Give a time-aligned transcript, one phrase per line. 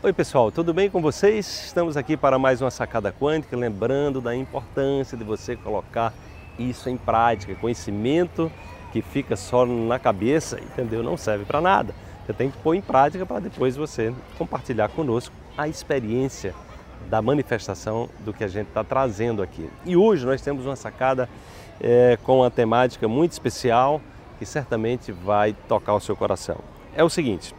[0.00, 1.64] Oi pessoal, tudo bem com vocês?
[1.66, 6.14] Estamos aqui para mais uma sacada quântica, lembrando da importância de você colocar
[6.56, 7.56] isso em prática.
[7.56, 8.48] Conhecimento
[8.92, 11.02] que fica só na cabeça, entendeu?
[11.02, 11.92] Não serve para nada.
[12.24, 16.54] Você tem que pôr em prática para depois você compartilhar conosco a experiência
[17.10, 19.68] da manifestação do que a gente está trazendo aqui.
[19.84, 21.28] E hoje nós temos uma sacada
[21.80, 24.00] é, com uma temática muito especial
[24.38, 26.58] que certamente vai tocar o seu coração.
[26.94, 27.52] É o seguinte: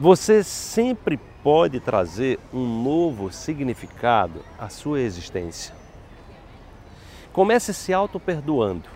[0.00, 5.74] você sempre pode trazer um novo significado à sua existência.
[7.34, 8.88] Comece se auto-perdoando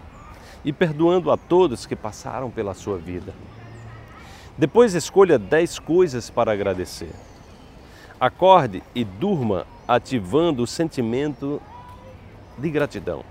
[0.64, 3.34] e perdoando a todos que passaram pela sua vida.
[4.56, 7.12] Depois escolha 10 coisas para agradecer.
[8.18, 11.60] Acorde e durma ativando o sentimento
[12.56, 13.22] de gratidão.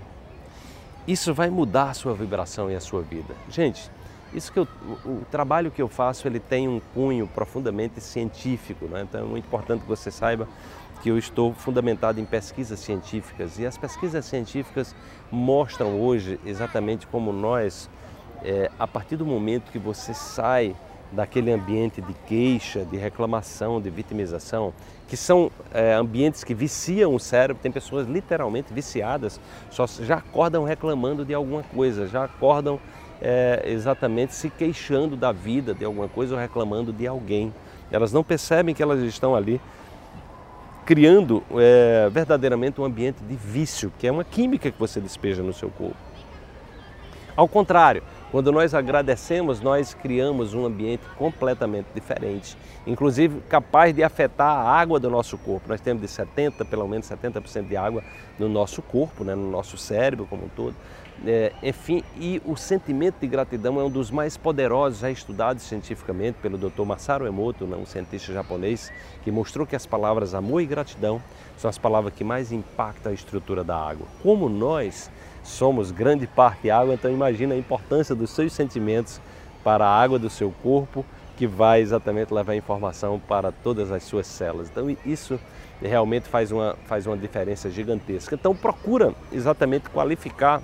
[1.08, 3.34] Isso vai mudar a sua vibração e a sua vida.
[3.50, 3.90] Gente,
[4.34, 4.66] isso que eu,
[5.04, 9.06] o, trabalho que eu faço ele tem um cunho profundamente científico, né?
[9.08, 10.48] então é muito importante que você saiba
[11.02, 14.94] que eu estou fundamentado em pesquisas científicas e as pesquisas científicas
[15.30, 17.90] mostram hoje exatamente como nós,
[18.42, 20.74] é, a partir do momento que você sai
[21.12, 24.72] daquele ambiente de queixa, de reclamação, de vitimização,
[25.08, 27.62] que são é, ambientes que viciam o cérebro.
[27.62, 32.80] Tem pessoas literalmente viciadas, só já acordam reclamando de alguma coisa, já acordam
[33.20, 37.52] é, exatamente se queixando da vida, de alguma coisa ou reclamando de alguém.
[37.90, 39.60] Elas não percebem que elas estão ali
[40.84, 45.52] criando é, verdadeiramente um ambiente de vício, que é uma química que você despeja no
[45.52, 46.13] seu corpo.
[47.36, 54.48] Ao contrário, quando nós agradecemos, nós criamos um ambiente completamente diferente, inclusive capaz de afetar
[54.48, 55.68] a água do nosso corpo.
[55.68, 58.04] Nós temos de 70, pelo menos 70% de água
[58.38, 60.74] no nosso corpo, né, no nosso cérebro como um todo.
[61.26, 66.38] É, enfim, e o sentimento de gratidão é um dos mais poderosos já estudados cientificamente
[66.42, 66.82] pelo Dr.
[66.82, 71.22] Masaru Emoto, né, um cientista japonês, que mostrou que as palavras amor e gratidão
[71.56, 74.06] são as palavras que mais impactam a estrutura da água.
[74.22, 75.10] Como nós
[75.42, 79.20] somos grande parte água, então imagina a importância dos seus sentimentos
[79.62, 81.04] para a água do seu corpo,
[81.36, 84.68] que vai exatamente levar informação para todas as suas células.
[84.70, 85.38] Então isso
[85.80, 88.34] realmente faz uma, faz uma diferença gigantesca.
[88.34, 90.62] Então procura exatamente qualificar,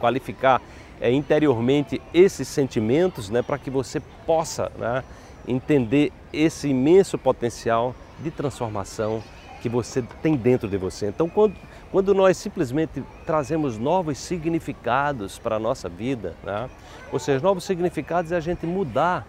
[0.00, 0.60] qualificar
[1.00, 5.04] é, interiormente esses sentimentos né, para que você possa né,
[5.46, 9.22] entender esse imenso potencial de transformação
[9.60, 11.08] que você tem dentro de você.
[11.08, 11.54] Então, quando,
[11.90, 16.68] quando nós simplesmente trazemos novos significados para a nossa vida, né?
[17.12, 19.26] ou seja, novos significados é a gente mudar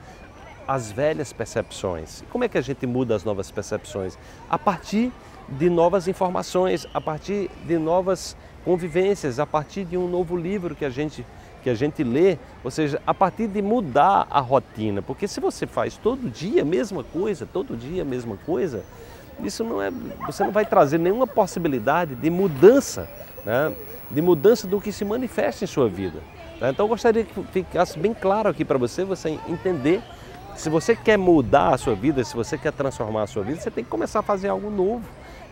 [0.68, 2.24] as velhas percepções.
[2.30, 4.18] Como é que a gente muda as novas percepções?
[4.50, 5.12] A partir
[5.48, 8.36] de novas informações, a partir de novas
[8.68, 11.26] convivências, a partir de um novo livro que a gente
[11.64, 15.66] que a gente lê, ou seja, a partir de mudar a rotina, porque se você
[15.66, 18.84] faz todo dia a mesma coisa, todo dia a mesma coisa,
[19.44, 19.90] isso não é,
[20.26, 23.10] você não vai trazer nenhuma possibilidade de mudança,
[23.46, 23.74] né?
[24.12, 26.20] de mudança do que se manifesta em sua vida.
[26.62, 26.70] Né?
[26.70, 30.02] Então eu gostaria que ficasse bem claro aqui para você, você entender
[30.56, 33.72] se você quer mudar a sua vida, se você quer transformar a sua vida, você
[33.72, 35.04] tem que começar a fazer algo novo.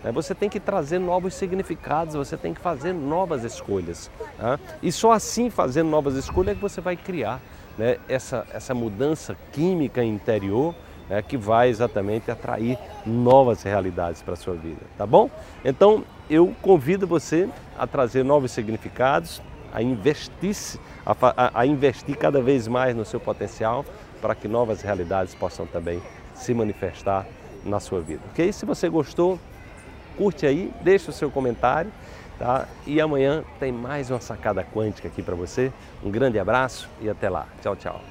[0.06, 0.12] Né?
[0.12, 4.12] Você tem que trazer novos significados, você tem que fazer novas escolhas.
[4.38, 4.60] Né?
[4.84, 7.42] E só assim, fazendo novas escolhas, é que você vai criar
[7.76, 7.98] né?
[8.08, 10.76] essa, essa mudança química interior
[11.10, 15.30] é, que vai exatamente atrair novas realidades para a sua vida, tá bom?
[15.64, 19.42] Então eu convido você a trazer novos significados,
[19.72, 20.56] a investir,
[21.06, 23.86] a, a investir cada vez mais no seu potencial
[24.20, 26.02] para que novas realidades possam também
[26.34, 27.28] se manifestar
[27.64, 28.22] na sua vida.
[28.32, 28.52] Ok?
[28.52, 29.40] Se você gostou,
[30.18, 31.92] curte aí, deixa o seu comentário.
[32.38, 32.68] Tá?
[32.86, 35.72] E amanhã tem mais uma sacada quântica aqui para você.
[36.04, 37.48] Um grande abraço e até lá.
[37.62, 38.02] Tchau, tchau.